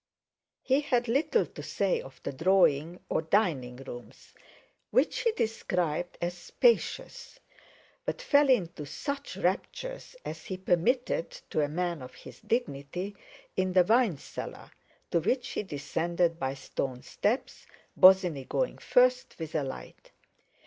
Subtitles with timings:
[0.63, 4.33] He had little to say of the drawing or dining rooms,
[4.89, 7.39] which he described as "spacious";
[8.03, 13.15] but fell into such raptures as he permitted to a man of his dignity,
[13.55, 14.71] in the wine cellar,
[15.11, 20.09] to which he descended by stone steps, Bosinney going first with a light.